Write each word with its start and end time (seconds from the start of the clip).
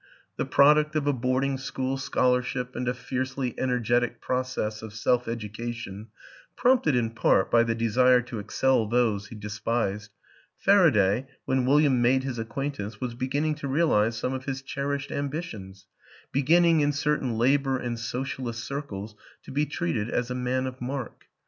The 0.35 0.45
product 0.47 0.95
of 0.95 1.05
a 1.05 1.13
Board 1.13 1.59
School 1.59 1.95
Scholarship 1.95 2.75
and 2.75 2.87
a 2.87 2.93
fiercely 2.95 3.53
energetic 3.59 4.19
process 4.19 4.81
of 4.81 4.95
self 4.95 5.27
education 5.27 6.07
(prompted 6.55 6.95
in 6.95 7.11
part 7.11 7.51
by 7.51 7.61
the 7.61 7.75
desire 7.75 8.19
to 8.23 8.39
excel 8.39 8.87
those 8.87 9.27
he 9.27 9.35
despised) 9.35 10.09
Faraday, 10.57 11.27
when 11.45 11.67
William 11.67 12.01
made 12.01 12.23
his 12.23 12.39
acquaintance, 12.39 12.99
was 12.99 13.13
begin 13.13 13.43
ning 13.43 13.53
to 13.53 13.67
realize 13.67 14.17
some 14.17 14.33
of 14.33 14.45
his 14.45 14.63
cherished 14.63 15.11
ambitions, 15.11 15.85
beginning, 16.31 16.81
in 16.81 16.91
certain 16.93 17.37
Labor 17.37 17.77
and 17.77 17.99
Socialist 17.99 18.63
circles, 18.63 19.13
to 19.43 19.51
be 19.51 19.67
treated 19.67 20.09
as 20.09 20.31
a 20.31 20.33
man 20.33 20.65
of 20.65 20.81
mark. 20.81 21.25